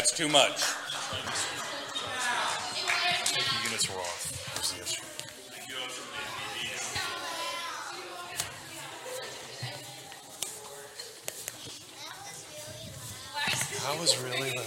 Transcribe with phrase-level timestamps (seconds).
[0.00, 0.64] That's too much.
[3.64, 4.32] units were off.
[4.54, 5.02] Where's the issue?
[13.84, 14.64] That was really loud.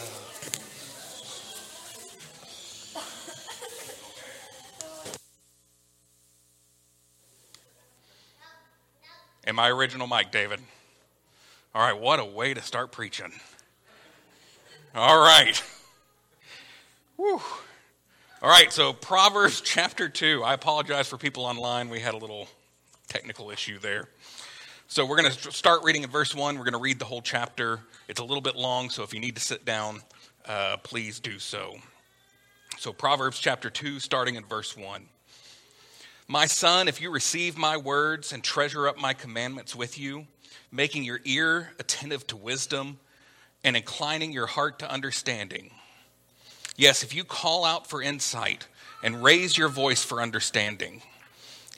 [9.46, 10.60] And my original mic, David.
[11.74, 13.32] All right, what a way to start preaching.
[14.96, 15.60] All right.
[17.16, 17.42] Whew.
[18.44, 20.44] All right, so Proverbs chapter 2.
[20.44, 21.90] I apologize for people online.
[21.90, 22.48] We had a little
[23.08, 24.08] technical issue there.
[24.88, 26.60] So we're going to start reading in verse 1.
[26.60, 27.80] We're going to read the whole chapter.
[28.08, 30.04] It's a little bit long, so if you need to sit down,
[30.46, 31.78] uh, please do so.
[32.78, 35.08] So, Proverbs chapter 2, starting in verse 1.
[36.28, 40.28] My son, if you receive my words and treasure up my commandments with you,
[40.72, 43.00] making your ear attentive to wisdom
[43.64, 45.72] and inclining your heart to understanding.
[46.76, 48.68] Yes, if you call out for insight
[49.04, 51.02] and raise your voice for understanding,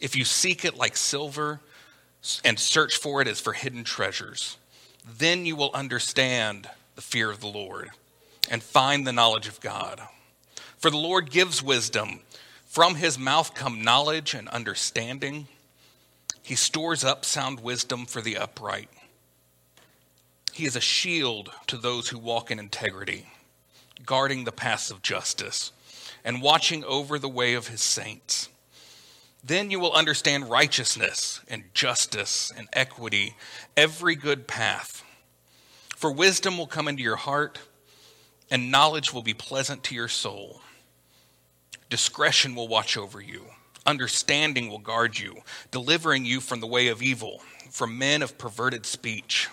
[0.02, 1.60] if you seek it like silver
[2.44, 4.58] and search for it as for hidden treasures,
[5.18, 7.90] then you will understand the fear of the Lord
[8.50, 10.02] and find the knowledge of God.
[10.78, 12.22] For the Lord gives wisdom.
[12.66, 15.48] From his mouth come knowledge and understanding.
[16.44, 18.90] He stores up sound wisdom for the upright.
[20.56, 23.26] He is a shield to those who walk in integrity,
[24.06, 25.74] guarding the paths of justice
[26.24, 28.48] and watching over the way of his saints.
[29.44, 33.36] Then you will understand righteousness and justice and equity,
[33.76, 35.04] every good path.
[35.94, 37.60] For wisdom will come into your heart,
[38.50, 40.62] and knowledge will be pleasant to your soul.
[41.90, 43.44] Discretion will watch over you.
[43.86, 45.42] Understanding will guard you,
[45.72, 49.50] delivering you from the way of evil, from men of perverted speech,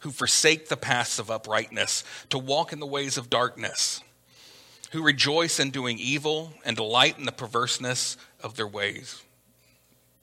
[0.00, 4.02] who forsake the paths of uprightness to walk in the ways of darkness,
[4.92, 9.22] who rejoice in doing evil and delight in the perverseness of their ways,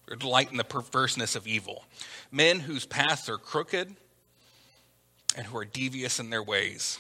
[0.10, 1.86] or delight in the perverseness of evil.
[2.32, 3.96] Men whose paths are crooked
[5.36, 7.00] and who are devious in their ways.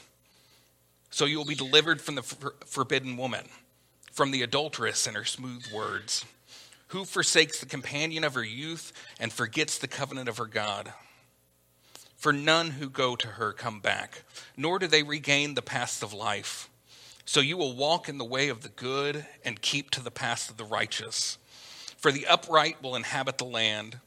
[1.10, 3.46] So you will be delivered from the forbidden woman
[4.16, 6.24] from the adulteress and her smooth words,
[6.88, 10.94] who forsakes the companion of her youth and forgets the covenant of her God.
[12.16, 14.24] For none who go to her come back,
[14.58, 16.70] nor do they regain the paths of life.
[17.26, 20.50] So you will walk in the way of the good and keep to the paths
[20.50, 21.38] of the righteous.
[21.98, 24.00] For the upright will inhabit the land,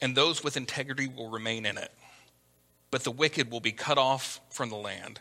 [0.00, 1.92] and those with integrity will remain in it.
[2.90, 5.20] But the wicked will be cut off from the land,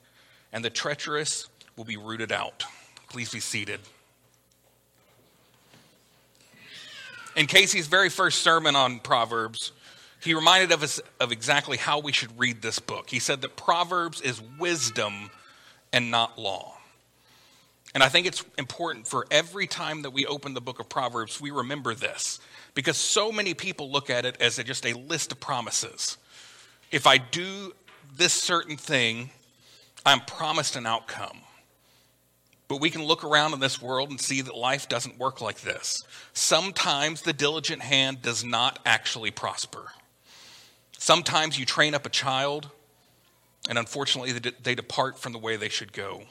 [0.52, 2.64] and the treacherous will be rooted out.
[3.10, 3.80] Please be seated.
[7.36, 9.72] In Casey's very first sermon on Proverbs,
[10.22, 13.10] he reminded of us of exactly how we should read this book.
[13.10, 15.30] He said that Proverbs is wisdom
[15.94, 16.76] and not law.
[17.94, 21.42] And I think it's important for every time that we open the book of Proverbs,
[21.42, 22.40] we remember this
[22.76, 26.18] because so many people look at it as a, just a list of promises.
[26.92, 27.74] If I do
[28.16, 29.32] this certain thing,
[30.06, 31.40] I'm promised an outcome.
[32.68, 35.62] But we can look around in this world and see that life doesn't work like
[35.62, 36.04] this.
[36.34, 39.92] Sometimes the diligent hand does not actually prosper.
[41.00, 42.70] Sometimes you train up a child,
[43.70, 46.24] and unfortunately, they depart from the way they should go.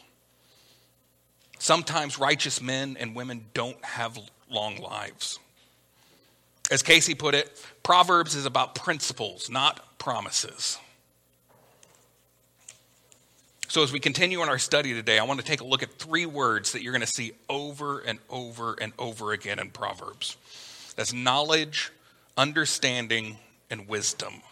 [1.58, 4.18] Sometimes righteous men and women don't have
[4.50, 5.38] long lives.
[6.70, 7.50] As Casey put it,
[7.82, 10.78] Proverbs is about principles, not promises.
[13.68, 15.94] So, as we continue in our study today, I want to take a look at
[15.94, 20.36] three words that you're going to see over and over and over again in Proverbs
[20.94, 21.90] that's knowledge,
[22.36, 23.38] understanding,
[23.70, 24.42] and wisdom.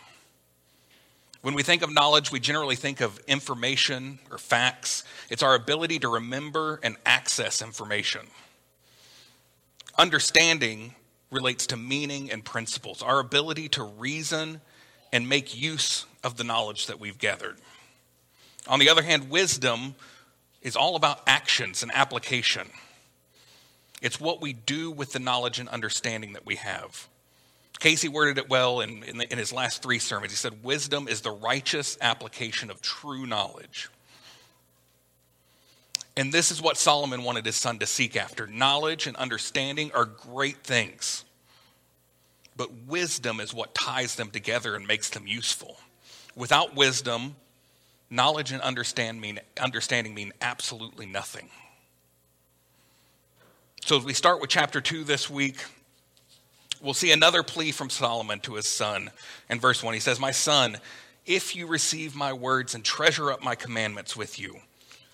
[1.46, 5.04] When we think of knowledge, we generally think of information or facts.
[5.31, 8.22] It's our ability to remember and access information.
[9.96, 10.96] Understanding
[11.31, 14.60] relates to meaning and principles, our ability to reason
[15.12, 17.58] and make use of the knowledge that we've gathered.
[18.66, 19.94] On the other hand, wisdom
[20.62, 22.70] is all about actions and application.
[24.02, 27.06] It's what we do with the knowledge and understanding that we have.
[27.78, 30.32] Casey worded it well in, in, the, in, his last three sermons.
[30.32, 33.90] He said, Wisdom is the righteous application of true knowledge.
[36.17, 38.46] And this is what Solomon wanted his son to seek after.
[38.46, 41.25] Knowledge and understanding are great things,
[42.56, 45.76] but wisdom is what ties them together and makes them useful.
[46.34, 47.37] Without wisdom,
[48.08, 51.50] knowledge and understand mean, understanding mean absolutely nothing.
[53.84, 55.62] So, as we start with chapter 2 this week,
[56.87, 59.11] we'll see another plea from Solomon to his son.
[59.50, 60.79] In verse 1, he says, My son,
[61.27, 64.56] if you receive my words and treasure up my commandments with you,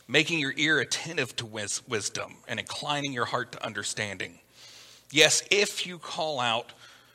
[0.07, 4.39] making your ear attentive to wis- wisdom and inclining your heart to understanding.
[5.11, 6.73] Yes, if you call out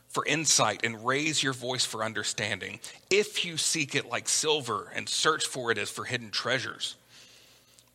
[0.09, 2.79] for insight and raise your voice for understanding,
[3.11, 6.95] if you seek it like silver and search for it as for hidden treasures,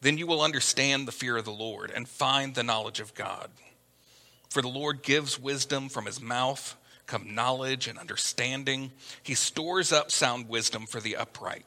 [0.00, 3.50] then you will understand the fear of the Lord and find the knowledge of God.
[4.52, 8.92] For the Lord gives wisdom from his mouth, come knowledge and understanding.
[9.22, 11.64] He stores up sound wisdom for the upright.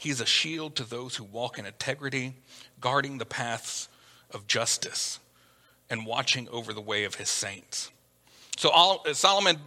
[0.00, 2.34] He is a shield to those who walk in integrity,
[2.80, 3.88] guarding the paths
[4.32, 5.20] of justice
[5.88, 7.92] and watching over the way of his saints.
[8.56, 9.58] So all, Solomon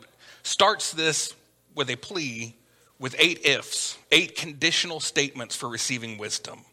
[0.44, 1.34] starts this
[1.76, 2.58] with a plea
[3.00, 6.66] with eight ifs, eight conditional statements for receiving wisdom.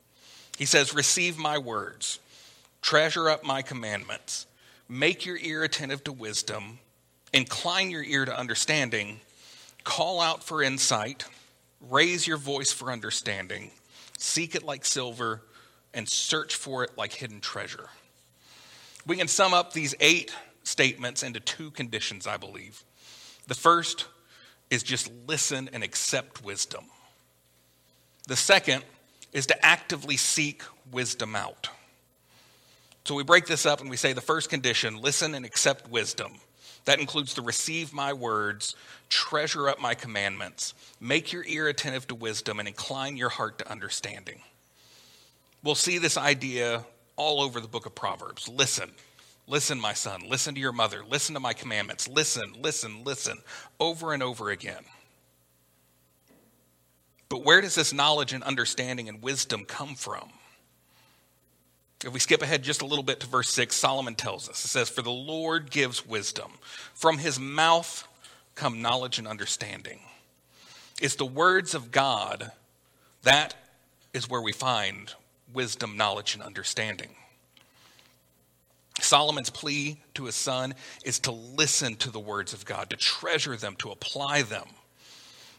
[0.59, 2.19] He says, Receive my words,
[2.83, 4.49] treasure up my commandments,
[4.89, 6.79] make your ear attentive to wisdom,
[7.33, 9.21] incline your ear to understanding,
[9.83, 11.25] call out for insight,
[11.91, 13.71] raise your voice for understanding,
[14.19, 15.43] seek it like silver,
[15.93, 17.89] and search for it like hidden treasure.
[19.07, 22.83] We can sum up these eight statements into two conditions, I believe.
[23.47, 24.07] The first
[24.71, 26.87] is just listen and accept wisdom.
[28.27, 28.85] The second
[29.33, 31.69] is to actively seek wisdom out.
[33.05, 36.33] So we break this up and we say the first condition listen and accept wisdom.
[36.87, 38.77] That includes to receive my words,
[39.09, 43.71] treasure up my commandments, make your ear attentive to wisdom, and incline your heart to
[43.71, 44.41] understanding.
[45.63, 46.85] We'll see this idea
[47.17, 48.49] all over the book of Proverbs.
[48.49, 48.91] Listen,
[49.47, 53.39] listen, my son, listen to your mother, listen to my commandments, listen, listen, listen,
[53.81, 54.85] over and over again.
[57.31, 60.29] But where does this knowledge and understanding and wisdom come from?
[62.05, 64.69] If we skip ahead just a little bit to verse 6, Solomon tells us it
[64.69, 66.53] says, For the Lord gives wisdom.
[66.93, 68.07] From his mouth
[68.55, 70.01] come knowledge and understanding.
[71.01, 72.53] It's the words of God
[73.23, 73.55] that
[74.13, 75.15] is where we find
[75.53, 77.11] wisdom, knowledge, and understanding.
[79.01, 83.57] Solomon's plea to his son is to listen to the words of God, to treasure
[83.57, 84.69] them, to apply them.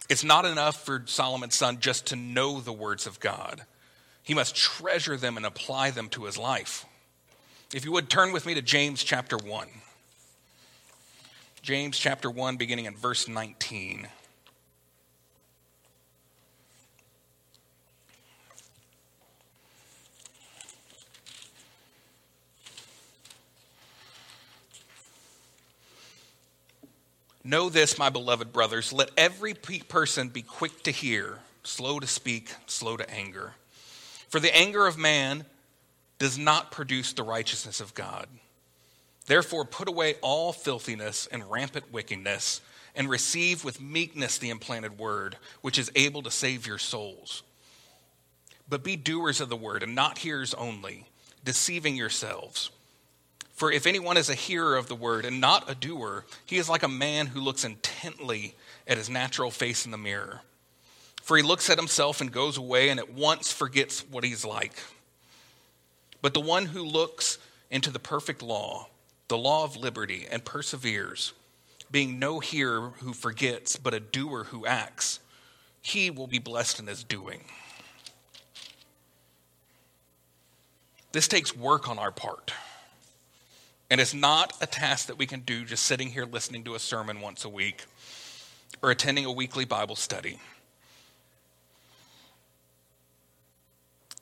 [0.10, 3.66] It's not enough for Solomon's son just to know the words of God.
[4.26, 6.84] He must treasure them and apply them to his life.
[7.72, 9.68] If you would turn with me to James chapter 1.
[11.62, 14.08] James chapter 1, beginning in verse 19.
[27.44, 28.92] Know this, my beloved brothers.
[28.92, 33.54] Let every person be quick to hear, slow to speak, slow to anger.
[34.36, 35.46] For the anger of man
[36.20, 38.28] does not produce the righteousness of God.
[39.28, 42.60] Therefore, put away all filthiness and rampant wickedness,
[42.98, 47.44] and receive with meekness the implanted word, which is able to save your souls.
[48.68, 51.06] But be doers of the word, and not hearers only,
[51.46, 52.72] deceiving yourselves.
[53.54, 56.68] For if anyone is a hearer of the word and not a doer, he is
[56.68, 58.54] like a man who looks intently
[58.86, 60.42] at his natural face in the mirror.
[61.26, 64.74] For he looks at himself and goes away and at once forgets what he's like.
[66.22, 67.40] But the one who looks
[67.72, 68.90] into the perfect law,
[69.28, 71.34] the law of liberty, and perseveres,
[71.90, 75.20] being no hearer who forgets, but a doer who acts,
[75.82, 77.44] he will be blessed in his doing.
[81.12, 82.54] This takes work on our part.
[83.90, 86.80] And it's not a task that we can do just sitting here listening to a
[86.80, 87.86] sermon once a week
[88.84, 90.40] or attending a weekly Bible study.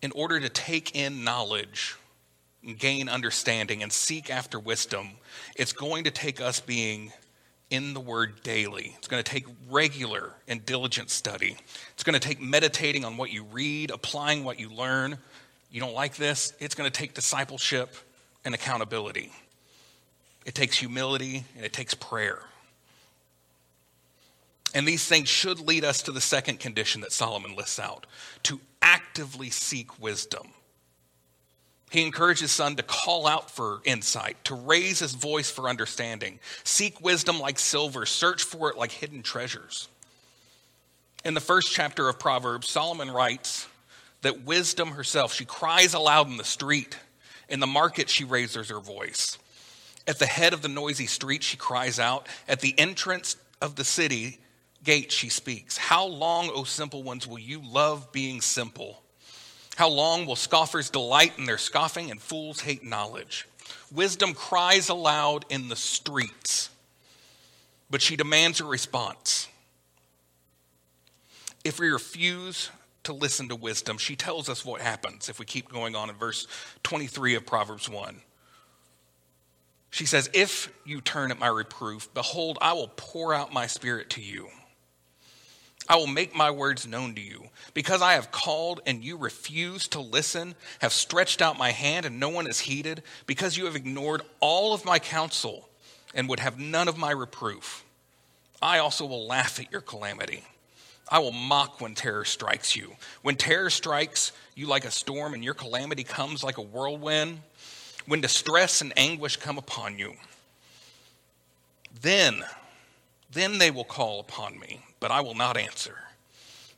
[0.03, 1.95] In order to take in knowledge,
[2.77, 5.11] gain understanding, and seek after wisdom,
[5.55, 7.13] it's going to take us being
[7.69, 8.93] in the Word daily.
[8.97, 11.55] It's going to take regular and diligent study.
[11.93, 15.17] It's going to take meditating on what you read, applying what you learn.
[15.71, 16.51] You don't like this?
[16.59, 17.95] It's going to take discipleship
[18.43, 19.31] and accountability.
[20.45, 22.39] It takes humility and it takes prayer.
[24.73, 28.07] And these things should lead us to the second condition that Solomon lists out
[28.43, 30.47] to actively seek wisdom.
[31.91, 36.39] He encouraged his son to call out for insight, to raise his voice for understanding,
[36.63, 39.89] seek wisdom like silver, search for it like hidden treasures.
[41.23, 43.67] In the first chapter of Proverbs, Solomon writes
[44.23, 46.97] that wisdom herself, she cries aloud in the street.
[47.47, 49.37] In the market, she raises her voice.
[50.07, 52.27] At the head of the noisy street, she cries out.
[52.47, 54.39] At the entrance of the city
[54.83, 55.77] gate, she speaks.
[55.77, 59.01] How long, O simple ones, will you love being simple?
[59.75, 63.47] How long will scoffers delight in their scoffing and fools hate knowledge?
[63.91, 66.69] Wisdom cries aloud in the streets,
[67.89, 69.47] but she demands a response.
[71.63, 72.69] If we refuse
[73.03, 76.15] to listen to wisdom, she tells us what happens if we keep going on in
[76.15, 76.47] verse
[76.83, 78.21] 23 of Proverbs 1.
[79.89, 84.09] She says, If you turn at my reproof, behold, I will pour out my spirit
[84.11, 84.49] to you.
[85.87, 87.49] I will make my words known to you.
[87.73, 92.19] Because I have called and you refuse to listen, have stretched out my hand and
[92.19, 95.67] no one has heeded, because you have ignored all of my counsel
[96.13, 97.83] and would have none of my reproof.
[98.61, 100.43] I also will laugh at your calamity.
[101.09, 102.95] I will mock when terror strikes you.
[103.21, 107.39] When terror strikes you like a storm and your calamity comes like a whirlwind,
[108.05, 110.13] when distress and anguish come upon you,
[112.01, 112.43] then,
[113.31, 115.97] then they will call upon me, but I will not answer.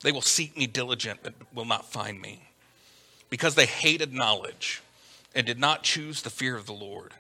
[0.01, 2.41] They will seek me diligent, but will not find me,
[3.29, 4.81] because they hated knowledge
[5.35, 7.13] and did not choose the fear of the Lord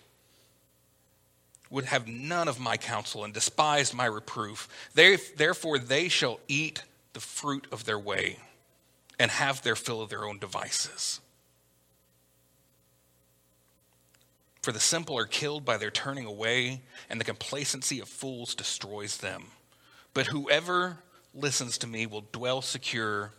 [1.69, 4.67] would have none of my counsel and despised my reproof.
[4.95, 6.81] They, therefore, they shall eat
[7.13, 8.39] the fruit of their way
[9.19, 11.21] and have their fill of their own devices.
[14.63, 16.81] For the simple are killed by their turning away,
[17.11, 19.51] and the complacency of fools destroys them.
[20.15, 20.97] But whoever
[21.35, 23.33] listens to me will dwell secure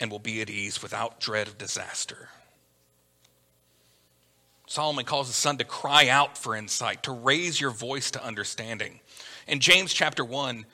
[0.00, 2.30] and will be at ease without dread of disaster.
[4.66, 9.00] Solomon calls his son to cry out for insight, to raise your voice to understanding.
[9.46, 10.64] In James chapter 1,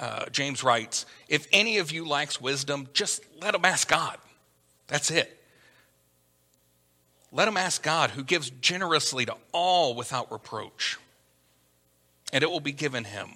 [0.00, 4.18] uh, James writes, If any of you lacks wisdom, just let him ask God.
[4.88, 5.42] That's it.
[7.30, 10.98] Let him ask God, who gives generously to all without reproach,
[12.32, 13.30] and it will be given him.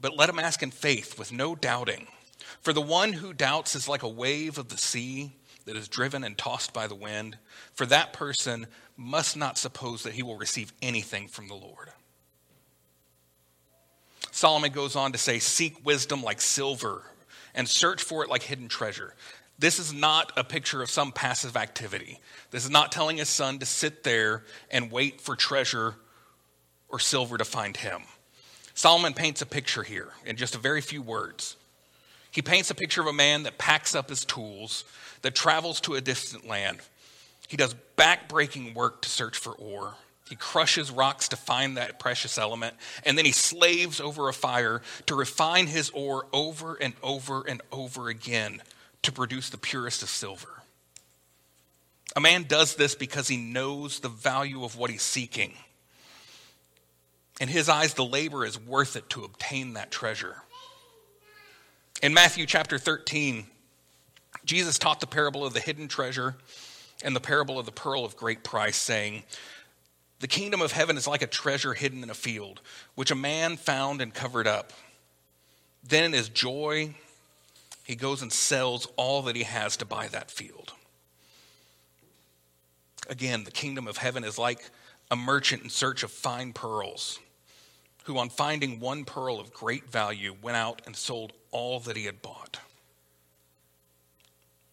[0.00, 2.06] But let him ask in faith with no doubting.
[2.60, 5.32] For the one who doubts is like a wave of the sea
[5.64, 7.38] that is driven and tossed by the wind.
[7.74, 11.90] For that person must not suppose that he will receive anything from the Lord.
[14.30, 17.02] Solomon goes on to say, Seek wisdom like silver
[17.54, 19.14] and search for it like hidden treasure.
[19.58, 22.20] This is not a picture of some passive activity.
[22.50, 25.94] This is not telling his son to sit there and wait for treasure
[26.88, 28.02] or silver to find him.
[28.76, 31.56] Solomon paints a picture here in just a very few words.
[32.30, 34.84] He paints a picture of a man that packs up his tools,
[35.22, 36.80] that travels to a distant land.
[37.48, 39.94] He does backbreaking work to search for ore.
[40.28, 42.74] He crushes rocks to find that precious element,
[43.06, 47.62] and then he slaves over a fire to refine his ore over and over and
[47.72, 48.60] over again
[49.02, 50.62] to produce the purest of silver.
[52.14, 55.54] A man does this because he knows the value of what he's seeking.
[57.40, 60.36] In his eyes, the labor is worth it to obtain that treasure.
[62.02, 63.46] In Matthew chapter 13,
[64.44, 66.36] Jesus taught the parable of the hidden treasure
[67.02, 69.22] and the parable of the pearl of great price, saying,
[70.20, 72.60] The kingdom of heaven is like a treasure hidden in a field,
[72.94, 74.72] which a man found and covered up.
[75.84, 76.94] Then in his joy,
[77.84, 80.72] he goes and sells all that he has to buy that field.
[83.08, 84.70] Again, the kingdom of heaven is like
[85.10, 87.20] a merchant in search of fine pearls,
[88.06, 92.04] who, on finding one pearl of great value, went out and sold all that he
[92.04, 92.60] had bought.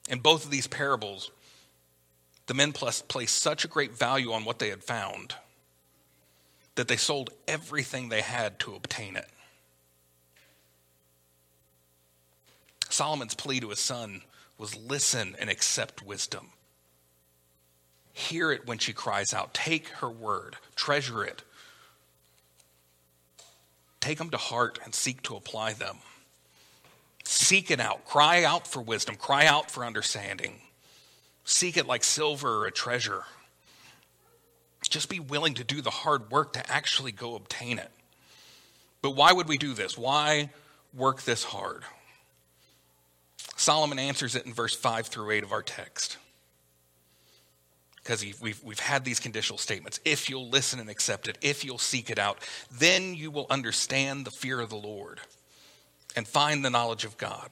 [0.07, 1.31] In both of these parables,
[2.45, 5.33] the men placed such a great value on what they had found
[6.75, 9.29] that they sold everything they had to obtain it.
[12.89, 14.21] Solomon's plea to his son
[14.59, 16.49] was listen and accept wisdom.
[18.11, 19.55] Hear it when she cries out.
[19.55, 21.43] Take her word, treasure it.
[24.03, 25.95] Take them to heart and seek to apply them.
[27.23, 28.03] Seek it out.
[28.03, 29.15] Cry out for wisdom.
[29.15, 30.59] Cry out for understanding.
[31.45, 33.23] Seek it like silver or a treasure.
[34.89, 37.91] Just be willing to do the hard work to actually go obtain it.
[39.01, 39.97] But why would we do this?
[39.97, 40.49] Why
[40.93, 41.83] work this hard?
[43.55, 46.17] Solomon answers it in verse 5 through 8 of our text.
[48.03, 49.99] Because we've, we've had these conditional statements.
[50.03, 52.39] If you'll listen and accept it, if you'll seek it out,
[52.69, 55.21] then you will understand the fear of the Lord
[56.15, 57.49] and find the knowledge of God.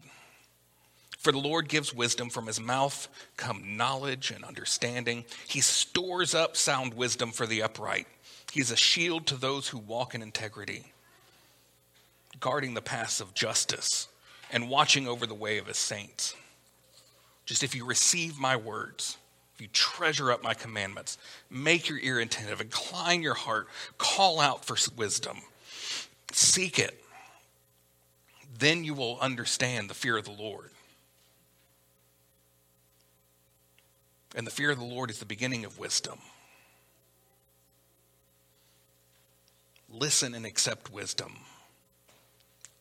[1.17, 5.23] For the Lord gives wisdom, from his mouth come knowledge and understanding.
[5.47, 8.07] He stores up sound wisdom for the upright.
[8.51, 10.91] He is a shield to those who walk in integrity,
[12.39, 14.07] guarding the paths of justice
[14.51, 16.35] and watching over the way of his saints.
[17.45, 19.17] Just if you receive my words,
[19.61, 21.17] you treasure up my commandments,
[21.49, 25.37] make your ear attentive, incline your heart, call out for wisdom,
[26.31, 27.03] seek it,
[28.59, 30.71] then you will understand the fear of the Lord.
[34.35, 36.19] And the fear of the Lord is the beginning of wisdom.
[39.89, 41.37] Listen and accept wisdom.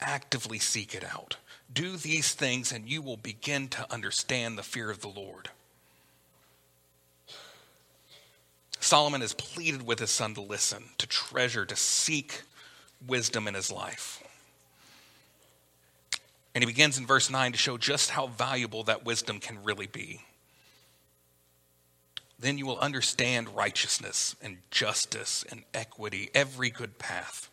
[0.00, 1.36] actively seek it out.
[1.72, 5.50] Do these things, and you will begin to understand the fear of the Lord.
[8.90, 12.42] Solomon has pleaded with his son to listen, to treasure, to seek
[13.06, 14.20] wisdom in his life.
[16.56, 19.86] And he begins in verse 9 to show just how valuable that wisdom can really
[19.86, 20.22] be.
[22.36, 27.48] Then you will understand righteousness and justice and equity, every good path.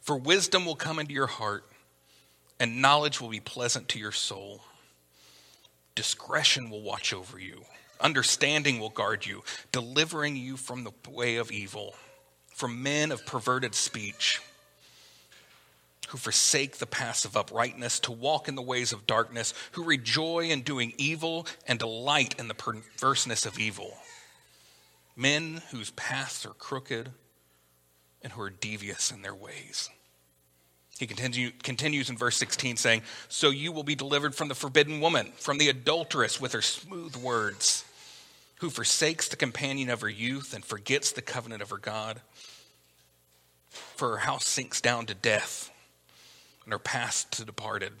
[0.00, 1.66] For wisdom will come into your heart,
[2.58, 4.62] and knowledge will be pleasant to your soul.
[5.94, 7.66] Discretion will watch over you,
[8.00, 11.94] understanding will guard you, delivering you from the way of evil,
[12.54, 14.40] from men of perverted speech
[16.10, 20.50] who forsake the paths of uprightness, to walk in the ways of darkness, who rejoice
[20.50, 23.96] in doing evil and delight in the perverseness of evil.
[25.16, 27.10] Men whose paths are crooked
[28.22, 29.88] and who are devious in their ways.
[30.98, 35.00] He continue, continues in verse 16 saying, So you will be delivered from the forbidden
[35.00, 37.84] woman, from the adulteress with her smooth words,
[38.60, 42.20] who forsakes the companion of her youth and forgets the covenant of her God.
[43.70, 45.70] For her house sinks down to death
[46.64, 47.92] and her past to departed.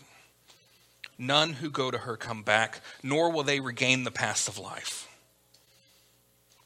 [1.18, 5.08] None who go to her come back, nor will they regain the paths of life.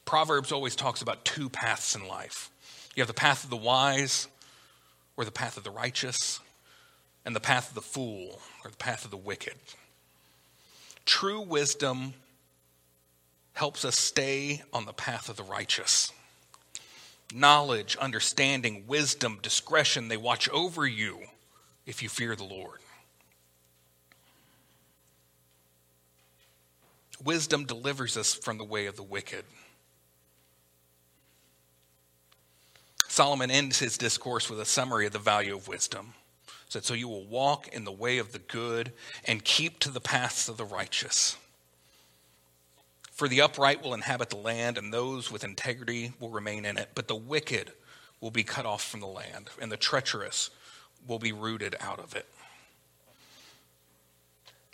[0.04, 2.50] Proverbs always talks about two paths in life
[2.94, 4.28] you have the path of the wise,
[5.16, 6.38] or the path of the righteous,
[7.24, 9.54] and the path of the fool, or the path of the wicked.
[11.04, 12.14] True wisdom
[13.54, 16.12] helps us stay on the path of the righteous.
[17.32, 21.20] Knowledge, understanding, wisdom, discretion, they watch over you
[21.86, 22.80] if you fear the Lord.
[27.24, 29.44] Wisdom delivers us from the way of the wicked.
[33.08, 36.14] Solomon ends his discourse with a summary of the value of wisdom.
[36.68, 38.92] Said, So you will walk in the way of the good
[39.24, 41.36] and keep to the paths of the righteous.
[43.14, 46.90] For the upright will inhabit the land, and those with integrity will remain in it.
[46.96, 47.72] But the wicked
[48.20, 50.50] will be cut off from the land, and the treacherous
[51.06, 52.26] will be rooted out of it.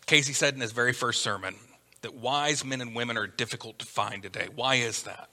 [0.07, 1.55] Casey said in his very first sermon
[2.01, 4.49] that wise men and women are difficult to find today.
[4.55, 5.29] Why is that?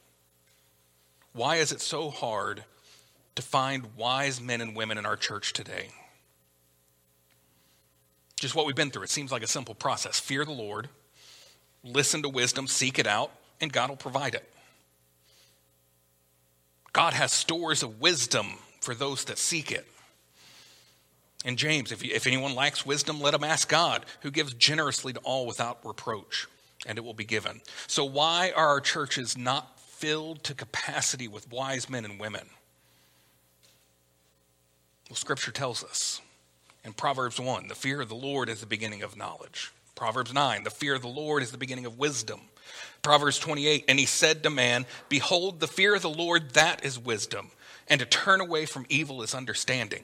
[1.31, 2.65] Why is it so hard
[3.35, 5.91] to find wise men and women in our church today?
[8.37, 9.03] Just what we've been through.
[9.03, 10.19] It seems like a simple process.
[10.19, 10.89] Fear the Lord,
[11.87, 14.47] listen to wisdom, seek it out, and God will provide it.
[16.93, 18.47] God has stores of wisdom
[18.81, 19.85] for those that seek it.
[21.45, 25.19] And James, if, if anyone lacks wisdom, let him ask God, who gives generously to
[25.19, 26.47] all without reproach,
[26.85, 27.61] and it will be given.
[27.85, 32.47] So, why are our churches not filled to capacity with wise men and women?
[35.09, 36.21] Well, Scripture tells us
[36.83, 39.71] in Proverbs 1 the fear of the Lord is the beginning of knowledge.
[39.97, 42.39] Proverbs 9 the fear of the Lord is the beginning of wisdom.
[43.01, 46.97] Proverbs 28 and he said to man, Behold, the fear of the Lord, that is
[46.97, 47.51] wisdom,
[47.89, 50.03] and to turn away from evil is understanding.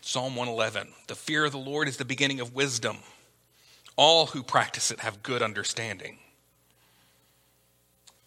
[0.00, 2.98] Psalm 111 The fear of the Lord is the beginning of wisdom.
[3.96, 6.18] All who practice it have good understanding.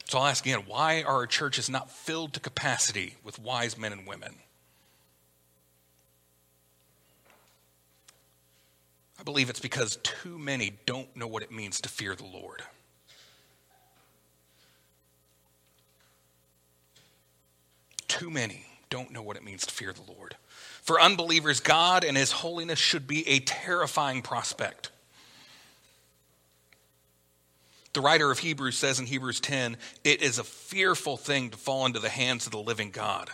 [0.05, 3.93] So I'll ask again why are our churches not filled to capacity with wise men
[3.93, 4.35] and women?
[9.25, 12.61] Believe it's because too many don't know what it means to fear the Lord.
[18.07, 20.37] Too many don't know what it means to fear the Lord.
[20.81, 24.91] For unbelievers, God and His holiness should be a terrifying prospect.
[27.93, 31.85] The writer of Hebrews says in Hebrews 10 it is a fearful thing to fall
[31.85, 33.29] into the hands of the living God.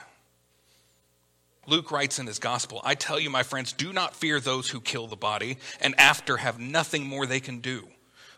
[1.68, 4.82] Luke writes in his gospel I tell you, my friends, do not fear those who
[4.82, 7.88] kill the body, and after have nothing more they can do.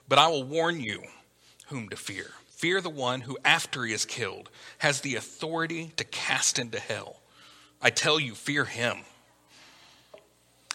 [0.08, 1.02] But I will warn you
[1.68, 2.32] whom to fear.
[2.50, 7.20] Fear the one who, after he is killed, has the authority to cast into hell.
[7.82, 9.00] I tell you, fear him.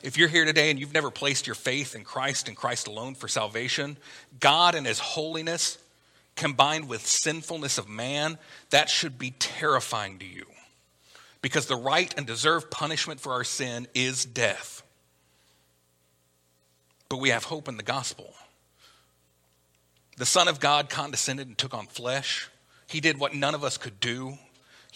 [0.02, 3.14] If you're here today and you've never placed your faith in Christ and Christ alone
[3.14, 3.96] for salvation,
[4.38, 5.78] God and his holiness
[6.36, 8.38] combined with sinfulness of man,
[8.70, 10.44] that should be terrifying to you.
[11.40, 14.82] Because the right and deserved punishment for our sin is death.
[17.08, 18.34] But we have hope in the gospel.
[20.16, 22.50] The Son of God condescended and took on flesh.
[22.88, 24.38] He did what none of us could do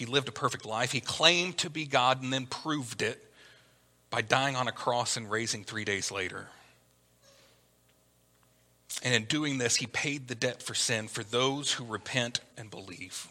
[0.03, 0.93] he lived a perfect life.
[0.93, 3.23] He claimed to be God and then proved it
[4.11, 6.49] by dying on a cross and raising three days later.
[9.03, 12.71] And in doing this, he paid the debt for sin for those who repent and
[12.71, 13.29] believe.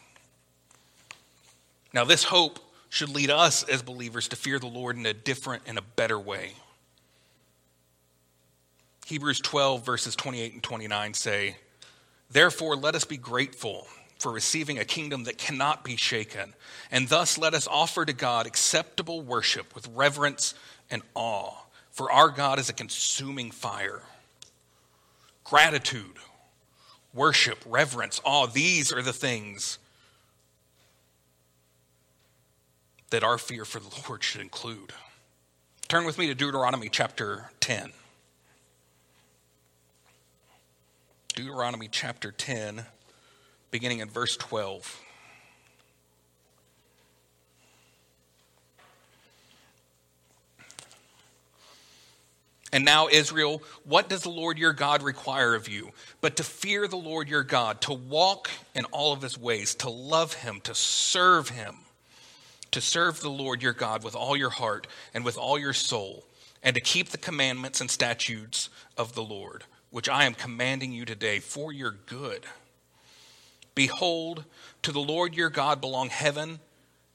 [1.92, 2.58] Now, this hope
[2.92, 6.18] should lead us as believers to fear the Lord in a different and a better
[6.18, 6.52] way.
[9.06, 11.56] Hebrews 12, verses 28 and 29 say,
[12.30, 13.86] Therefore, let us be grateful
[14.18, 16.52] for receiving a kingdom that cannot be shaken,
[16.90, 20.52] and thus let us offer to God acceptable worship with reverence
[20.90, 21.54] and awe,
[21.92, 24.02] for our God is a consuming fire.
[25.44, 26.18] Gratitude,
[27.14, 29.78] worship, reverence, awe, these are the things
[33.12, 34.90] that our fear for the Lord should include.
[35.86, 37.92] Turn with me to Deuteronomy chapter 10.
[41.34, 42.86] Deuteronomy chapter 10,
[43.70, 44.98] beginning in verse 12.
[52.72, 55.90] And now, Israel, what does the Lord your God require of you?
[56.22, 59.90] But to fear the Lord your God, to walk in all of his ways, to
[59.90, 61.76] love him, to serve him,
[62.72, 66.24] to serve the Lord your God with all your heart and with all your soul,
[66.62, 71.04] and to keep the commandments and statutes of the Lord which I am commanding you
[71.04, 72.46] today for your good.
[73.74, 74.44] Behold,
[74.80, 76.60] to the Lord your God belong heaven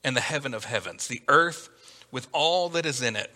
[0.03, 1.69] and the heaven of heavens, the earth
[2.11, 3.33] with all that is in it.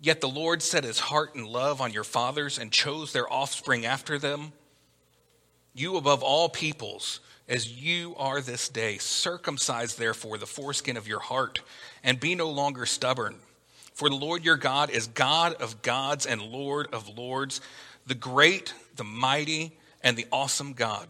[0.00, 3.86] Yet the Lord set his heart and love on your fathers and chose their offspring
[3.86, 4.52] after them.
[5.72, 11.20] You above all peoples, as you are this day, circumcise therefore the foreskin of your
[11.20, 11.60] heart,
[12.02, 13.36] and be no longer stubborn.
[13.92, 17.60] For the Lord your God is God of gods and Lord of lords,
[18.06, 21.06] the great, the mighty, and the awesome God,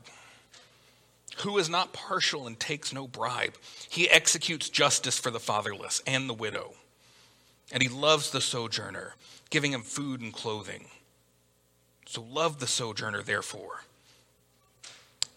[1.38, 3.54] who is not partial and takes no bribe.
[3.88, 6.74] He executes justice for the fatherless and the widow,
[7.72, 9.14] and he loves the sojourner,
[9.50, 10.86] giving him food and clothing.
[12.06, 13.82] So love the sojourner, therefore.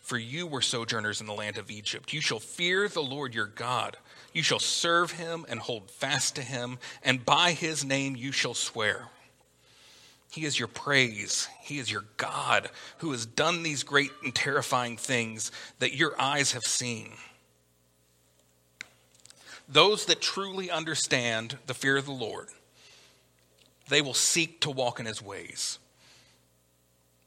[0.08, 2.14] For you were sojourners in the land of Egypt.
[2.14, 3.98] You shall fear the Lord your God
[4.38, 8.54] you shall serve him and hold fast to him, and by his name you shall
[8.54, 9.08] swear.
[10.30, 11.48] He is your praise.
[11.62, 16.52] He is your God who has done these great and terrifying things that your eyes
[16.52, 17.14] have seen.
[19.68, 22.50] Those that truly understand the fear of the Lord,
[23.90, 25.80] they will seek to walk in his ways.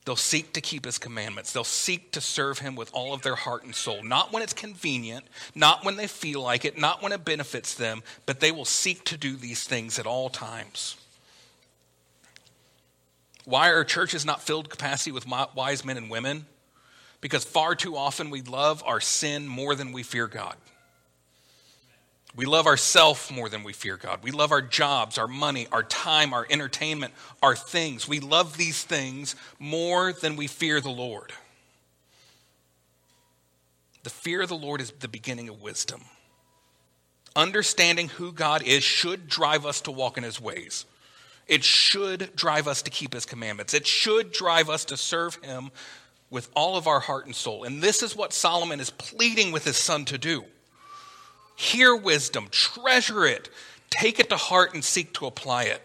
[0.04, 1.52] They'll seek to keep his commandments.
[1.52, 4.02] They'll seek to serve him with all of their heart and soul.
[4.02, 8.02] Not when it's convenient, not when they feel like it, not when it benefits them,
[8.24, 10.96] but they will seek to do these things at all times.
[13.44, 16.46] Why are churches not filled capacity with wise men and women?
[17.20, 20.56] Because far too often we love our sin more than we fear God.
[22.40, 24.20] We love ourself more than we fear God.
[24.22, 28.08] We love our jobs, our money, our time, our entertainment, our things.
[28.08, 31.34] We love these things more than we fear the Lord.
[34.04, 36.00] The fear of the Lord is the beginning of wisdom.
[37.36, 40.86] Understanding who God is should drive us to walk in his ways.
[41.46, 43.74] It should drive us to keep his commandments.
[43.74, 45.72] It should drive us to serve him
[46.30, 47.64] with all of our heart and soul.
[47.64, 50.46] And this is what Solomon is pleading with his son to do.
[51.60, 53.50] Hear wisdom, treasure it,
[53.90, 55.82] take it to heart, and seek to apply it.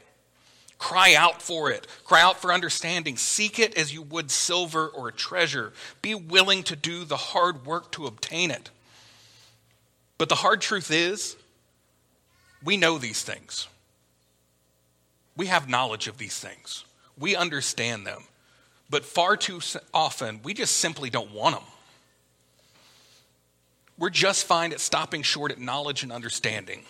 [0.78, 1.86] Cry out for it.
[2.06, 3.18] Cry out for understanding.
[3.18, 5.74] Seek it as you would silver or a treasure.
[6.02, 8.70] Be willing to do the hard work to obtain it.
[10.18, 11.36] But the hard truth is,
[12.64, 13.68] we know these things.
[15.36, 16.86] We have knowledge of these things.
[17.20, 18.24] We understand them.
[18.90, 19.60] But far too
[19.94, 21.66] often, we just simply don't want them.
[23.98, 26.84] We're just fine at stopping short at knowledge and understanding.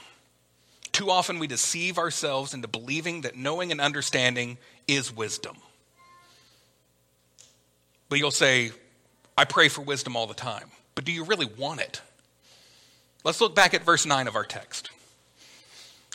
[0.92, 5.58] Too often we deceive ourselves into believing that knowing and understanding is wisdom.
[8.10, 8.72] But you'll say,
[9.38, 10.72] I pray for wisdom all the time.
[10.96, 12.02] But do you really want it?
[13.24, 14.90] Let's look back at verse 9 of our text.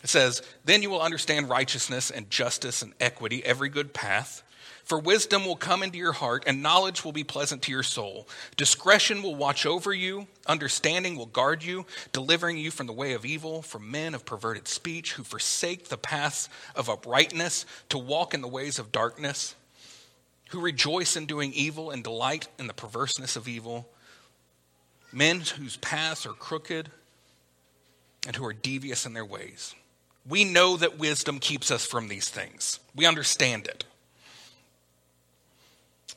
[0.03, 4.43] It says, Then you will understand righteousness and justice and equity, every good path.
[4.91, 8.27] For wisdom will come into your heart, and knowledge will be pleasant to your soul.
[8.57, 13.25] Discretion will watch over you, understanding will guard you, delivering you from the way of
[13.25, 18.41] evil, from men of perverted speech, who forsake the paths of uprightness to walk in
[18.41, 19.55] the ways of darkness,
[20.49, 23.89] who rejoice in doing evil and delight in the perverseness of evil,
[25.13, 26.91] men whose paths are crooked
[28.27, 29.73] and who are devious in their ways.
[30.29, 33.85] We know that wisdom keeps us from these things, we understand it.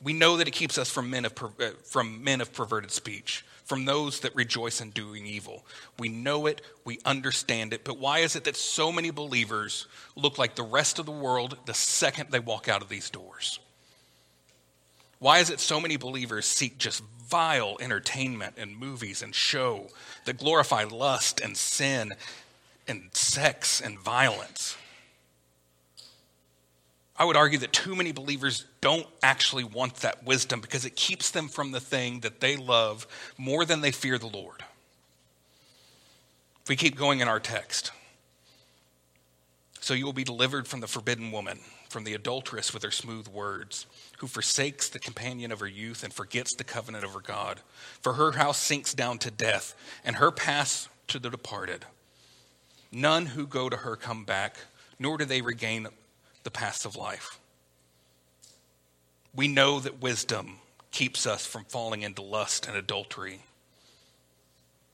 [0.04, 3.44] We know that it keeps us from men of, uh, from men of perverted speech,
[3.64, 5.64] from those that rejoice in doing evil.
[5.98, 10.36] We know it, we understand it, but why is it that so many believers look
[10.36, 13.58] like the rest of the world the second they walk out of these doors?
[15.20, 19.88] Why is it so many believers seek just vile entertainment and movies and show
[20.26, 22.14] that glorify lust and sin
[22.86, 24.76] and sex and violence?
[27.16, 31.30] I would argue that too many believers don't actually want that wisdom because it keeps
[31.30, 33.06] them from the thing that they love
[33.38, 34.64] more than they fear the Lord.
[36.68, 37.92] We keep going in our text,
[39.80, 43.28] so you will be delivered from the forbidden woman, from the adulteress with her smooth
[43.28, 43.86] words,
[44.18, 47.60] who forsakes the companion of her youth and forgets the covenant of her God.
[48.00, 49.74] For her house sinks down to death,
[50.04, 51.84] and her paths to the departed.
[52.90, 54.56] None who go to her come back,
[54.98, 55.86] nor do they regain
[56.44, 57.40] the paths of life.
[59.34, 60.58] We know that wisdom
[60.92, 63.40] keeps us from falling into lust and adultery.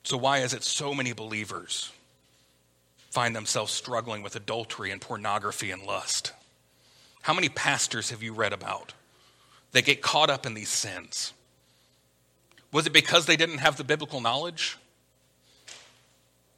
[0.02, 1.92] So, why is it so many believers
[3.10, 6.32] find themselves struggling with adultery and pornography and lust?
[7.22, 8.94] How many pastors have you read about
[9.72, 11.34] that get caught up in these sins?
[12.72, 14.78] Was it because they didn't have the biblical knowledge?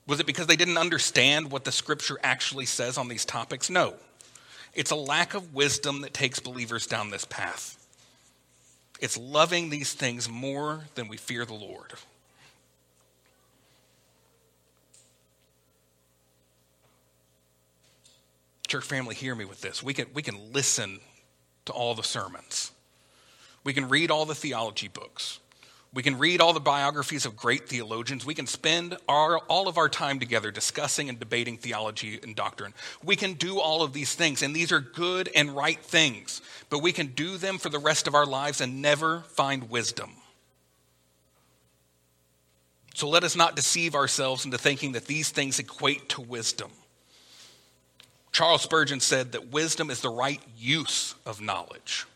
[0.06, 3.70] Was it because they didn't understand what the scripture actually says on these topics?
[3.70, 3.94] No.
[4.74, 7.78] It's a lack of wisdom that takes believers down this path.
[9.00, 11.92] It's loving these things more than we fear the Lord.
[18.68, 19.82] Church family, hear me with this.
[19.82, 21.00] We can, we can listen
[21.66, 22.72] to all the sermons,
[23.64, 25.40] we can read all the theology books,
[25.94, 28.24] we can read all the biographies of great theologians.
[28.24, 32.72] We can spend our, all of our time together discussing and debating theology and doctrine.
[33.04, 36.78] We can do all of these things, and these are good and right things, but
[36.78, 40.12] we can do them for the rest of our lives and never find wisdom.
[42.94, 46.70] So let us not deceive ourselves into thinking that these things equate to wisdom.
[48.32, 52.06] Charles Spurgeon said that wisdom is the right use of knowledge.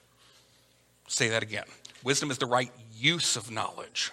[1.08, 1.64] Say that again.
[2.02, 4.12] Wisdom is the right use of knowledge.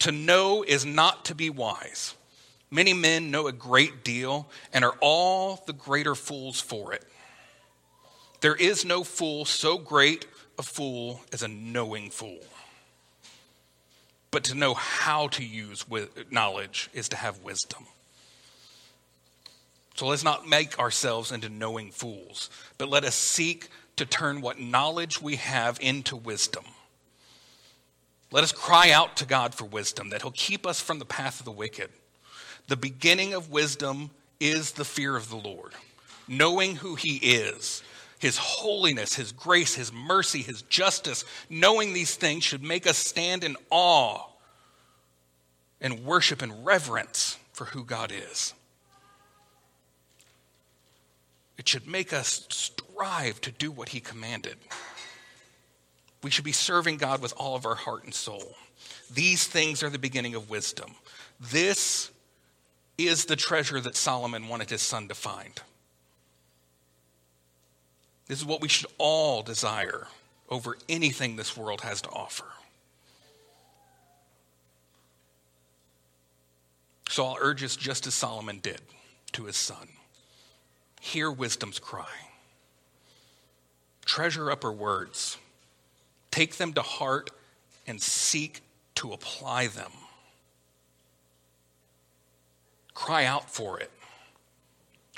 [0.00, 2.14] To know is not to be wise.
[2.70, 7.04] Many men know a great deal and are all the greater fools for it.
[8.40, 10.26] There is no fool so great
[10.58, 12.40] a fool as a knowing fool.
[14.30, 15.84] But to know how to use
[16.30, 17.86] knowledge is to have wisdom.
[19.94, 24.58] So let's not make ourselves into knowing fools, but let us seek to turn what
[24.58, 26.64] knowledge we have into wisdom.
[28.34, 31.38] Let us cry out to God for wisdom, that He'll keep us from the path
[31.38, 31.88] of the wicked.
[32.66, 35.72] The beginning of wisdom is the fear of the Lord,
[36.26, 37.84] knowing who He is,
[38.18, 41.24] His holiness, His grace, His mercy, His justice.
[41.48, 44.26] Knowing these things should make us stand in awe
[45.80, 48.52] and worship and reverence for who God is.
[51.56, 54.56] It should make us strive to do what He commanded.
[56.24, 58.56] We should be serving God with all of our heart and soul.
[59.12, 60.92] These things are the beginning of wisdom.
[61.38, 62.10] This
[62.96, 65.52] is the treasure that Solomon wanted his son to find.
[68.26, 70.06] This is what we should all desire
[70.48, 72.46] over anything this world has to offer.
[77.10, 78.80] So I'll urge us just as Solomon did
[79.32, 79.88] to his son
[81.02, 82.08] hear wisdom's cry,
[84.06, 85.36] treasure up her words
[86.34, 87.30] Take them to heart
[87.86, 88.62] and seek
[88.96, 89.92] to apply them.
[92.92, 93.92] Cry out for it.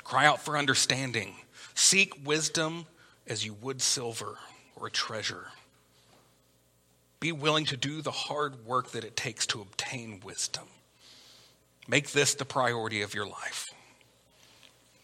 [0.03, 1.33] Cry out for understanding.
[1.73, 2.85] Seek wisdom
[3.25, 4.37] as you would silver
[4.75, 5.45] or a treasure.
[7.19, 10.65] Be willing to do the hard work that it takes to obtain wisdom.
[11.87, 13.65] Make this the priority of your life.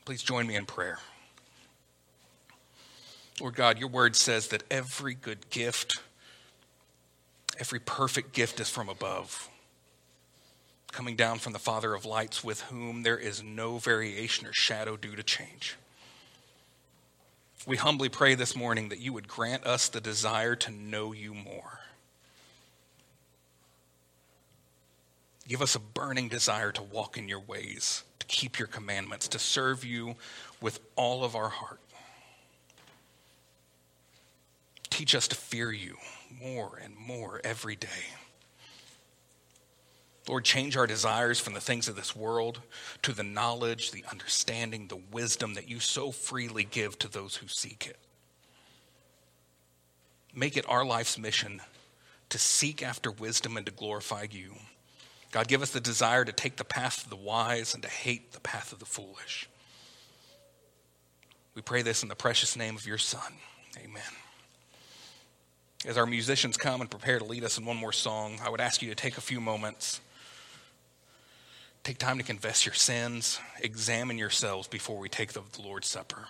[0.06, 1.00] Please join me in prayer.
[3.40, 6.00] Lord God, your word says that every good gift,
[7.60, 9.50] every perfect gift is from above,
[10.92, 14.96] coming down from the Father of lights, with whom there is no variation or shadow
[14.96, 15.78] due to change.
[17.66, 21.34] We humbly pray this morning that you would grant us the desire to know you
[21.34, 21.80] more.
[25.48, 29.40] Give us a burning desire to walk in your ways, to keep your commandments, to
[29.40, 30.16] serve you
[30.62, 31.80] with all of our heart.
[34.94, 35.98] Teach us to fear you
[36.40, 37.88] more and more every day.
[40.30, 42.62] Lord, change our desires from the things of this world
[43.02, 47.48] to the knowledge, the understanding, the wisdom that you so freely give to those who
[47.48, 47.98] seek it.
[50.32, 51.62] Make it our life's mission
[52.30, 54.54] to seek after wisdom and to glorify you.
[55.32, 58.34] God, give us the desire to take the path of the wise and to hate
[58.34, 59.50] the path of the foolish.
[61.56, 63.34] We pray this in the precious name of your Son.
[63.84, 64.04] Amen.
[65.86, 68.62] As our musicians come and prepare to lead us in one more song, I would
[68.62, 70.00] ask you to take a few moments.
[71.84, 76.28] Take time to confess your sins, examine yourselves before we take the Lord's Supper.